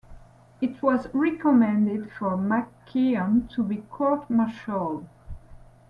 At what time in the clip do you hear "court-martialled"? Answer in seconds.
3.91-5.05